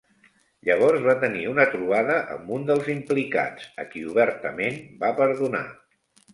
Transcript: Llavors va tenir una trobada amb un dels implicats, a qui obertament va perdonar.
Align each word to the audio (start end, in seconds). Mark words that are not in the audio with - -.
Llavors 0.69 1.03
va 1.07 1.13
tenir 1.23 1.43
una 1.49 1.65
trobada 1.73 2.15
amb 2.37 2.49
un 2.57 2.67
dels 2.71 2.91
implicats, 2.95 3.71
a 3.85 3.87
qui 3.93 4.05
obertament 4.17 4.83
va 5.07 5.15
perdonar. 5.25 5.67